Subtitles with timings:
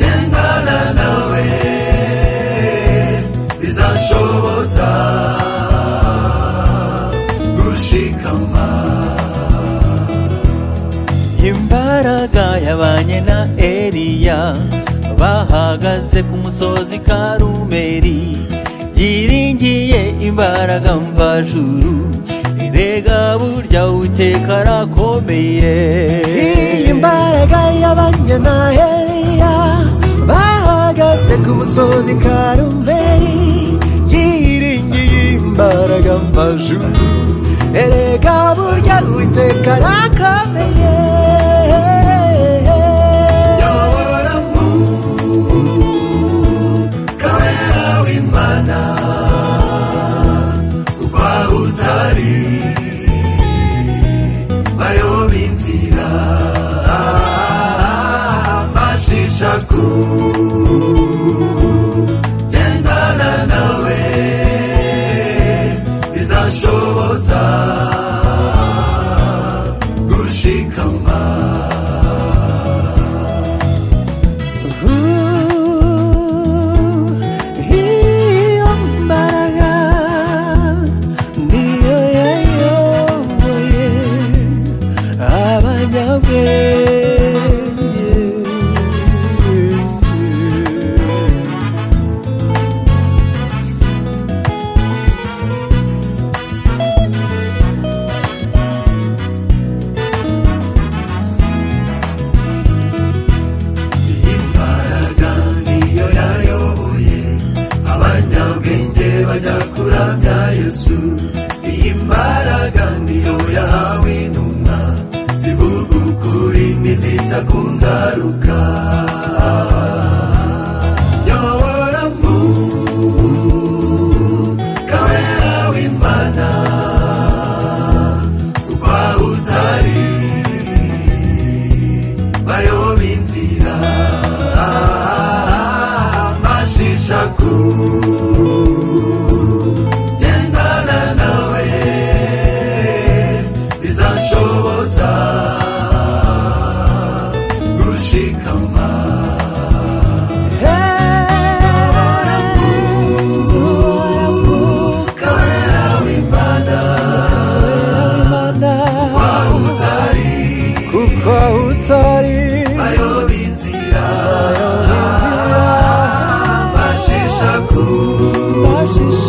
[0.00, 1.46] gendana nawe
[3.60, 4.90] bizashoboza
[7.56, 8.66] gushikama.
[11.50, 14.40] Imbaraga yabanye na eriya
[15.18, 18.22] bahagaze ku musozi karumeri
[18.96, 21.94] yiringiye imbaraga mvajuru
[23.02, 25.74] imbaraga burya uwiteka arakomeye.
[26.46, 29.54] Iyi mbaraga y'abanyanaheriya
[30.28, 33.74] bahagaze ku musozi karumeri
[34.12, 36.90] yiringiye imbaraga mvajuru.
[37.82, 40.94] Erega burya uwiteka arakomeye.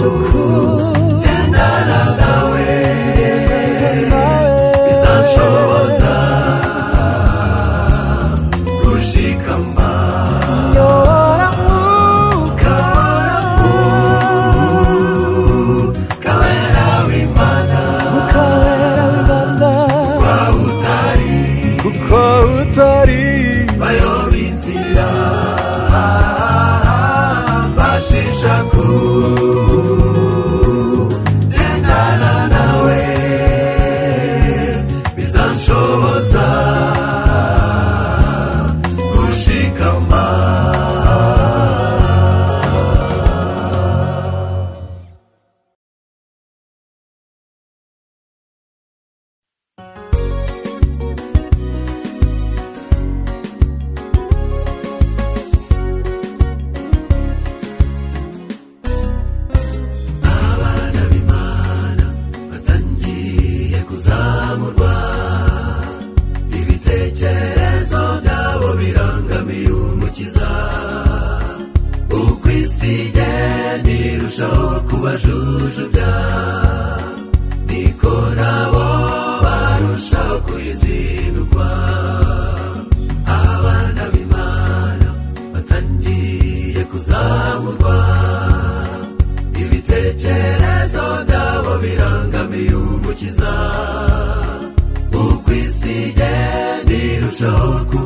[0.03, 0.82] so cold.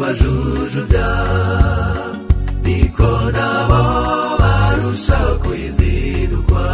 [0.07, 1.09] abajujubya
[2.63, 3.81] niko nabo
[4.39, 6.65] barusha kuyizidukwa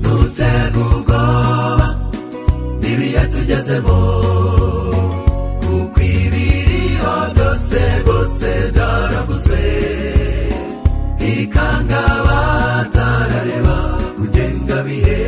[0.00, 1.86] ntuterwe ubwoba
[2.80, 3.98] n'ibiyatugezemo
[5.64, 9.62] kuko ibiriho byose rwose byaravuzwe
[11.32, 13.76] ikanga batarareba
[14.16, 15.22] kugenga bihe.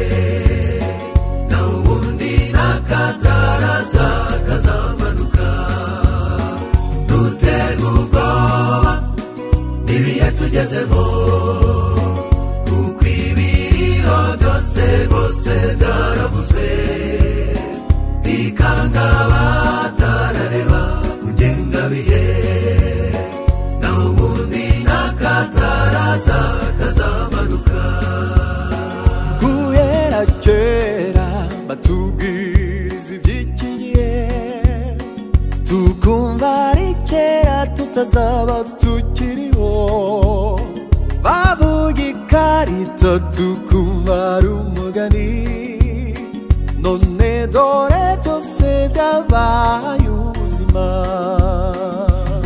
[46.82, 50.86] none dore byose byabaye ubuzima.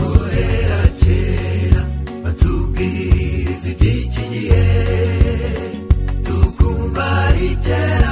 [0.01, 1.83] Guhera kera
[2.25, 4.65] batubwiriza iby'ikigihe
[6.27, 8.04] tukumva ari kera.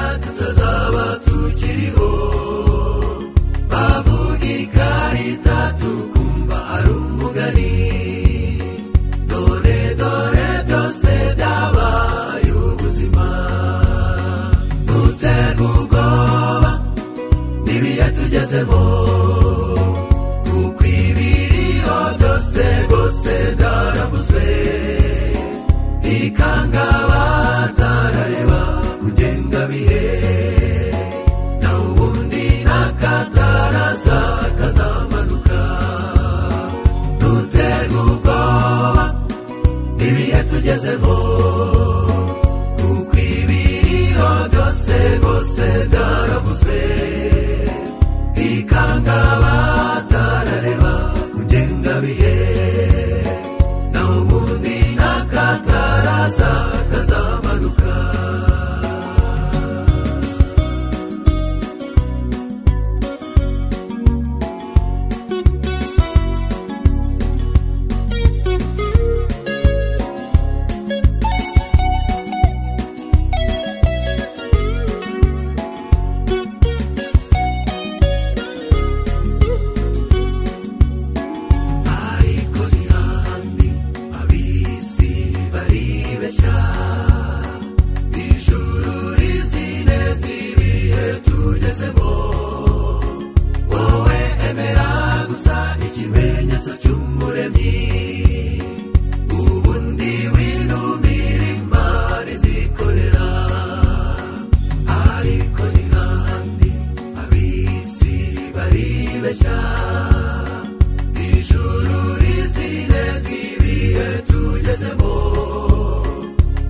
[114.29, 115.13] tugezemo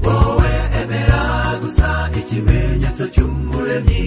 [0.05, 0.51] wowe
[0.83, 1.23] emera
[1.63, 4.05] gusa ikimenyetso cy'umuremyi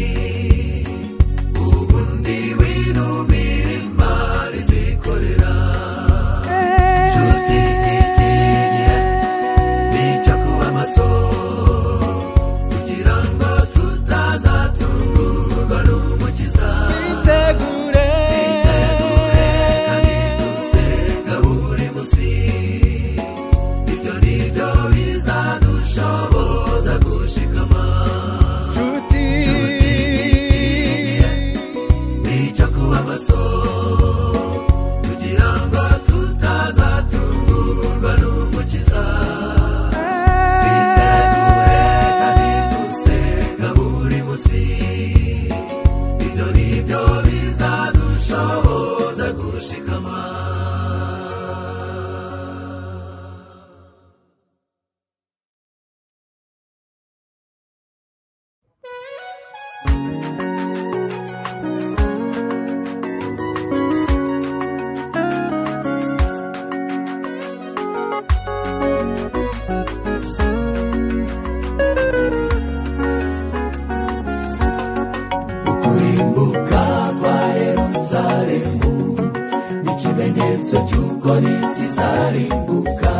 [80.26, 83.14] ikimenyetso cy'uko n'isi zarimbuka.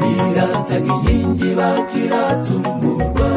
[0.00, 3.30] Birataga inkingi bakiratungurwa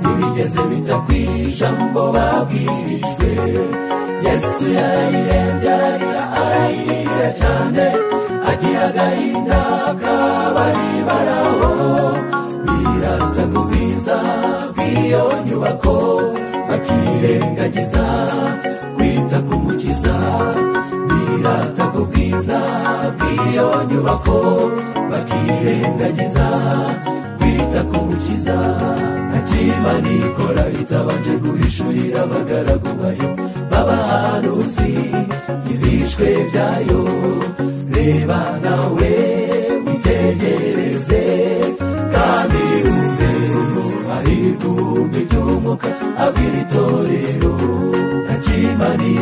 [0.00, 3.30] ntibigeze bita ku ijambo babwirijwe.
[4.24, 7.86] Yesu yarayirembye ararira arayirira cyane.
[8.50, 9.60] Agira agahinda
[10.02, 11.70] kabari baraho.
[12.66, 14.16] Birataga ubwiza
[14.74, 15.96] bw'iyo nyubako.
[16.68, 18.04] Bakirengagiza
[18.96, 20.14] kwita ku mukiza.
[21.50, 22.58] Birata ku bwiza
[23.18, 24.38] bw'iyo nyubako
[25.10, 26.46] bakirengagiza
[27.38, 28.58] kwita ku mukiza
[29.28, 33.28] ntakima nikora itabanje guhishurira abagaragu bayo
[33.70, 34.92] b'abahanuzi
[35.72, 37.02] ibishwe byayo.
[37.94, 39.12] Reba nawe
[39.84, 41.24] witegereze
[42.14, 43.30] kandi wumve
[43.60, 43.82] uko
[44.16, 45.88] ari guhumbi by'umwuka
[46.24, 47.39] abwira itorero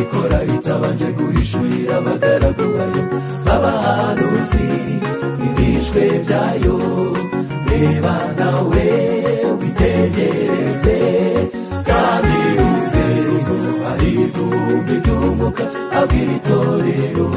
[0.09, 3.03] nikora itabanje guhishurira abagaragu bayo
[3.45, 4.67] b'abahanuzi
[5.47, 6.77] ibishwe byayo.
[7.69, 8.87] Reba nawe
[9.59, 10.97] witegereze.
[11.89, 12.37] Kandi
[13.37, 13.55] uko
[13.91, 15.63] ari guhumbi by'umwuka
[15.99, 17.27] abwira itorero.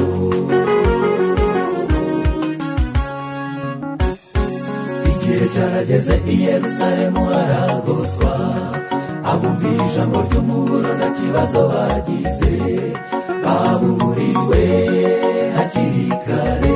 [5.11, 8.32] Igihe cyarageze i yerusalemu haragotwa.
[9.43, 12.53] Abumva ijambo ry'umuburo nta kibazo bagize
[13.43, 14.63] baburiwe
[15.55, 16.75] hakiri kare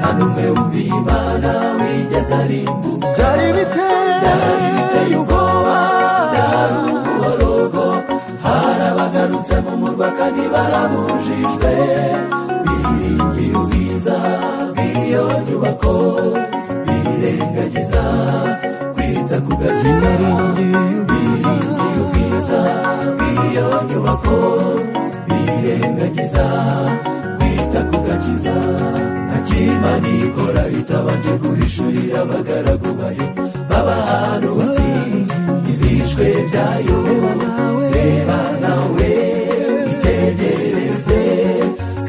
[0.00, 5.76] nta n'umwe wumviye imana wigeze arimbuka byari biteye byari biteye ubwoba
[6.32, 7.84] byari umuborogo
[8.44, 11.72] hari abagarutse mu murwa kandi barabujijwe
[12.64, 14.16] biringiye ubwiza
[14.74, 15.94] bw'iyo nyubako
[16.86, 18.02] birengagiza
[18.94, 20.10] kwita ku gakiza
[21.42, 22.60] biringiye ubwiza
[23.16, 24.36] bw'iyo nyubako
[25.28, 26.46] birengagiza
[27.38, 28.56] kwita ku gakiza
[29.26, 33.26] ntakima nikora itabanje guhishurira abagaragu bayo
[33.70, 34.90] b'abahanuzi
[35.72, 36.98] ibishwe byayo
[37.94, 39.10] reba nawe
[39.84, 41.22] witegereze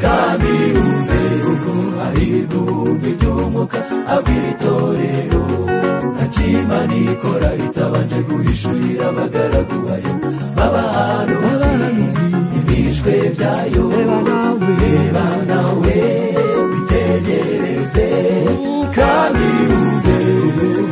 [0.01, 1.21] kandi wumve
[1.51, 1.74] uko
[2.07, 3.79] ari guhumbi by'umwuka
[4.13, 5.43] abwira itorero
[6.15, 7.68] ntakima nikora itabanje
[8.29, 10.13] guhishurira abagaragu bayo
[10.55, 12.25] b'abahanuzi
[12.57, 13.83] ibishwe byayo
[14.81, 15.98] reba nawe
[16.71, 18.07] witegereze
[18.98, 20.17] kandi wumve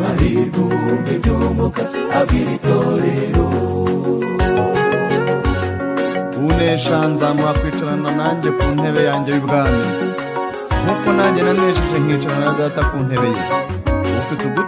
[0.10, 1.84] ari guhumbi by'umwuka
[2.17, 3.46] abwira itorero
[6.48, 9.84] unesha nzamuha kwicarana nanjye ku ntebe yanjye y'ubwami.
[10.84, 13.44] Nk'uko nanjye nanesheje nkicarana na data ku ntebe ye.
[14.20, 14.66] Ufite ugutwi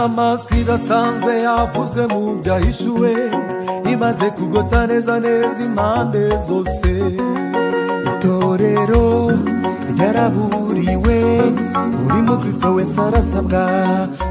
[0.00, 3.10] inyamaswa idasanzwe yavuzwe mu byahishuwe
[3.92, 6.88] imaze kugota neza neza impande zose.
[8.08, 9.04] Itorero
[9.92, 11.18] ryaraburiwe
[12.00, 13.62] buri mukristo wese arasabwa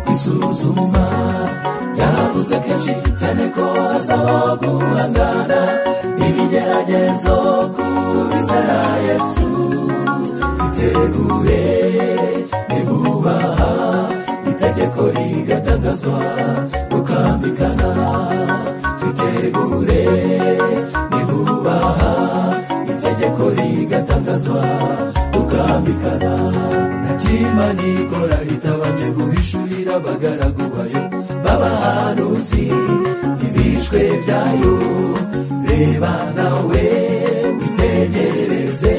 [0.06, 1.06] kwisuzuma
[2.00, 5.62] yavuze kenshi cyane ko hazabaho guhangana
[6.18, 7.38] n'ibigeragezo
[7.76, 7.86] ku
[8.30, 9.50] bizera yesu
[10.58, 11.66] twitegure
[12.70, 13.70] nivubaha
[15.40, 16.20] itegeko rigatangazwa
[16.92, 17.90] rukambikana
[19.00, 20.04] twitegure
[21.12, 22.14] nivubaha
[22.92, 24.64] itegeko rigatangazwa
[25.34, 26.34] rukambikana
[27.04, 31.02] ntakima nikora itabanje guhishurira abagaragu bayo
[31.44, 32.66] b'abahanuzi
[33.48, 34.76] ibishwe byayo.
[35.68, 36.84] Reba nawe
[37.60, 38.96] witegereze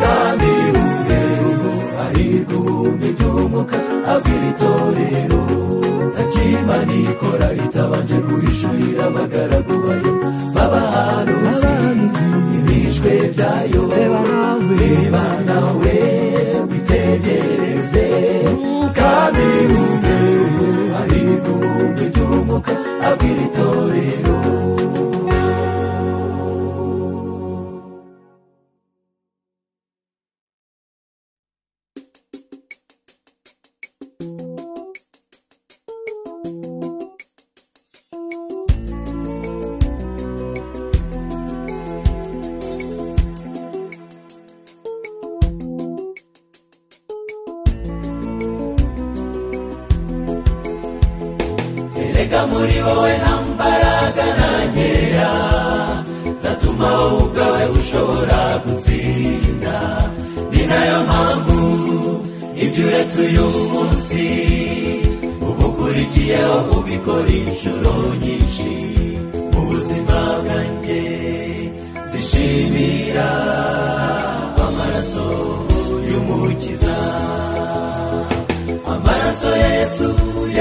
[0.00, 1.20] kandi wumve
[1.50, 1.70] uko
[2.04, 3.76] ari guhumbi by'umwuka
[4.12, 5.40] abwira itorero.
[6.64, 10.12] Ntakima nikora itabanje guhishurira abagaragu bayo.
[10.54, 11.72] B'abahanuzi
[12.56, 13.82] ibishwe byayo.
[13.92, 15.96] Reba nawe.
[16.70, 18.06] Witegereze.
[18.98, 20.66] Kandi wumve uko
[21.00, 22.72] ari guhumbi by'umwuka
[23.08, 23.40] abwira
[52.50, 55.32] muri wowe nta mbaraga na nkeya.
[56.42, 59.76] Zatuma wowe ubwawe ushobora gutsinda
[60.52, 61.58] ni na yo mpamvu
[62.64, 64.24] ibyo uretse uyu munsi
[65.48, 68.72] uba ukurikiyeho ubikora inshuro nyinshi.
[69.52, 71.02] Mu buzima bwanjye
[72.12, 73.28] zishimira
[74.66, 75.26] amaraso
[76.08, 76.96] y'umukiza.
[78.92, 80.08] Amaraso ya yesu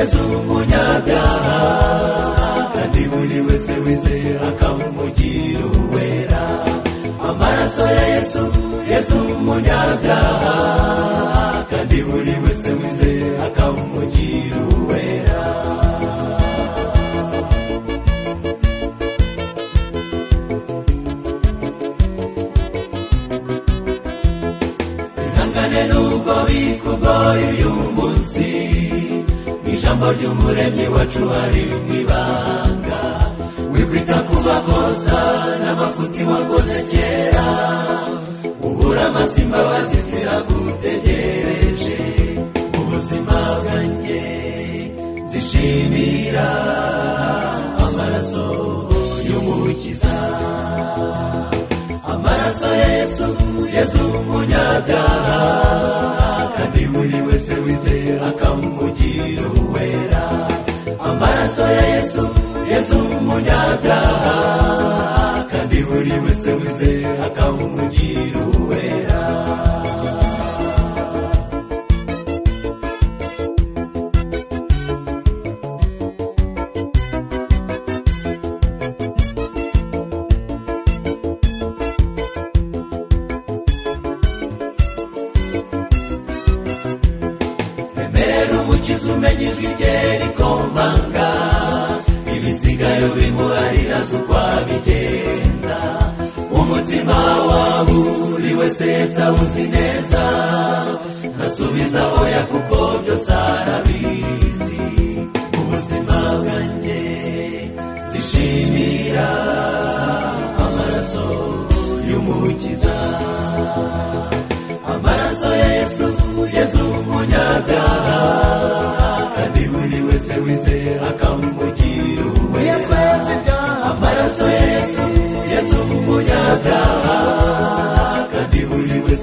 [0.04, 1.58] yezu umunyabyaha
[2.76, 6.42] kandi buri wese wizeye akamugirira uwera.
[7.30, 8.44] Amaraso ya yesu
[8.92, 10.56] yesu umunyabyaha
[11.72, 15.40] kandi buri wese wizeye akamugirira uwera.
[25.26, 28.13] Ihangane n'ubwo bikugoye uyu munsi
[29.94, 33.02] ijambo ry'umuremyi wacu hari mu ibanga.
[33.74, 35.20] Wikwita ku makosa
[35.62, 37.48] n'amafuti wakoze kera.
[38.66, 39.06] Ubura
[39.42, 41.98] imbabazi ziragutegereje
[42.80, 44.24] ubuzima bwanjye
[45.32, 46.48] zishimira
[47.86, 48.46] amaraso
[49.30, 50.16] y'umukiza.
[52.14, 53.26] Amaraso ya yesu
[53.76, 55.40] yesu umunyabyaha
[56.56, 60.24] kandi buri wese wizeye akamugira uwera.
[61.10, 62.24] Amaraso ya yesu
[62.72, 64.38] yesu umunyabyaha
[65.52, 69.13] kandi buri wese wizeye akamugira uwera.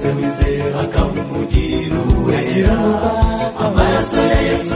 [0.01, 2.77] Wese wizeye akamugira uwera
[3.67, 4.75] amaraso ya yesu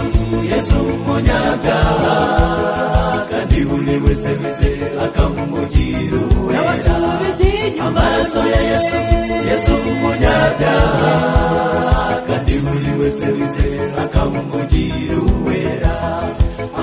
[0.51, 2.17] yesu umunyabyaha
[3.31, 6.97] kandi buri wese wizeye akamugira uwera
[7.87, 8.97] amaraso ya yesu
[9.49, 11.13] yesu umunyabyaha
[12.29, 15.95] kandi buri wese wizeye akamugira uwera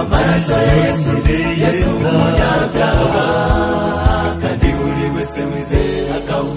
[0.01, 1.11] amaraso ya yesu
[1.63, 3.25] yesu umunyabyaha
[4.41, 6.50] kandi buri wese wizeye akamugira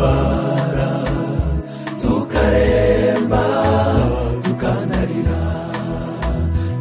[0.00, 0.90] tukarwara
[2.02, 3.44] tukaremba
[4.44, 5.40] tukanarira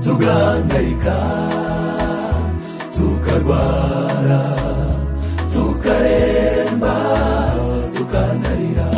[0.04, 1.18] tugahangayika
[2.96, 4.44] tukarwara
[5.54, 6.96] tukaremba
[7.96, 8.90] tukanarira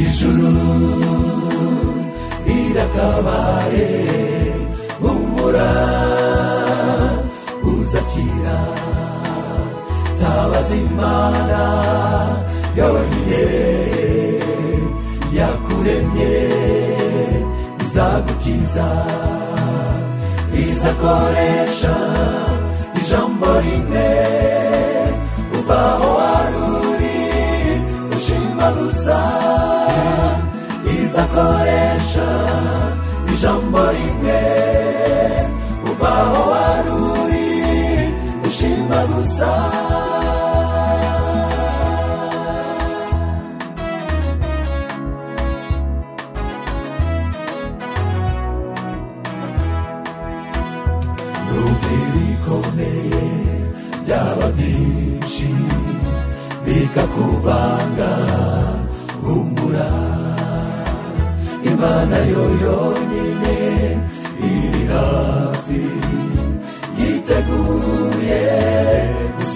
[0.00, 0.52] ijuru
[2.46, 3.90] riratabaye
[5.02, 5.70] humura
[7.72, 8.58] uzakira
[10.38, 11.60] tabaza imana
[12.78, 13.44] yonyine
[15.38, 16.34] yakuremye
[17.84, 18.88] izagukiza
[20.64, 21.96] izakoresha
[23.00, 24.08] ijambo rimwe.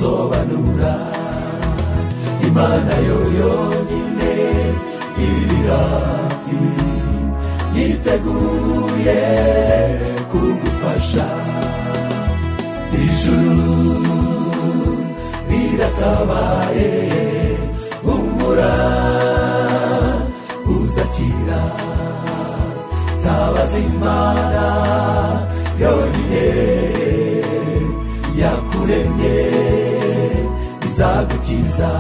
[0.03, 0.95] Gusobanura
[2.49, 4.35] imana yo yonyine
[5.31, 6.61] iri hafi
[7.77, 9.23] yiteguye
[10.31, 11.27] kugufasha.
[13.05, 13.77] Ijuru
[15.49, 16.91] riratabaye
[18.05, 18.75] humura
[20.77, 21.63] uzakira.
[23.23, 24.67] Tabaza imana
[25.83, 26.47] yonyine
[28.41, 29.52] yakuremye.
[30.93, 31.91] Izagukiza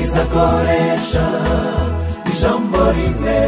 [0.00, 1.26] izakoresha
[2.32, 3.40] ijambo rimwe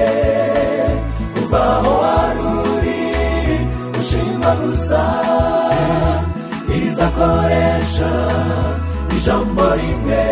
[1.34, 3.00] kuva aho wari uri
[4.00, 5.02] ushima gusa
[6.84, 8.12] izakoresha
[9.16, 10.24] ijambo rimwe.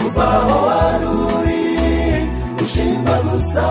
[0.00, 1.64] Kuva aho wari uri
[2.64, 3.66] ushima gusa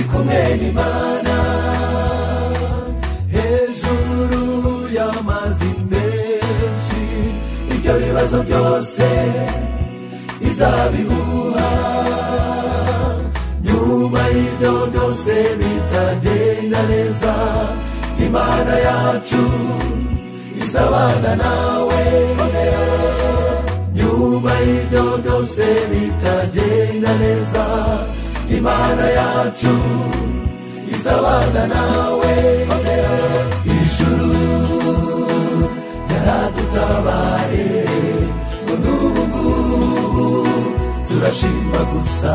[0.00, 1.36] uri kumwe n'imana
[3.34, 4.42] hejuru
[4.96, 7.02] y'amazi menshi
[7.74, 9.06] ibyo bibazo byose
[10.48, 11.70] izabihuha.
[13.66, 17.34] Nyuma y'ibyo byose bitagenda neza
[18.26, 19.42] imana yacu
[20.64, 22.02] izabana nawe.
[23.98, 27.64] Nyuma y'ibyo byose bitagenda neza
[28.56, 29.74] imana yacu
[30.94, 32.34] izabana nawe.
[33.76, 34.32] Ijuru
[36.12, 37.68] yaradutabaye
[38.64, 40.26] ngo n'ubu ngubu
[41.06, 42.34] turashima gusa.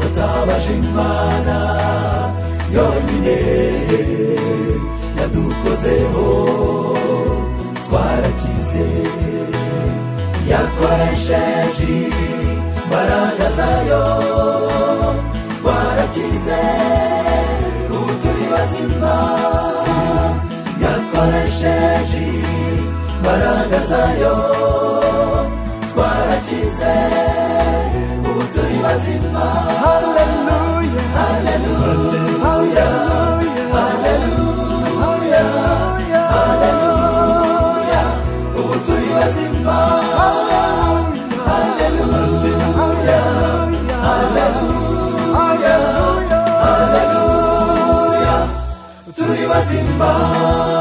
[0.00, 1.56] Tutabaje imana
[2.76, 3.36] yonyine
[5.18, 6.26] yadukozeho
[7.84, 8.86] twarakize
[10.50, 11.94] yakoresheje.
[12.88, 14.04] Imbaraga zayo
[15.60, 16.60] twarakize
[17.96, 19.14] ubu turi bazima
[20.84, 22.24] yakoresheje
[23.16, 24.34] imbaraga zayo
[25.92, 26.94] twarakize
[28.28, 29.46] ubu turi bazima
[29.84, 32.88] haleluya haleluya
[49.68, 50.77] bazima